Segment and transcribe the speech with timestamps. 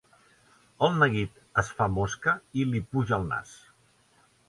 [0.87, 3.57] El neguit es fa mosca i li puja al nas.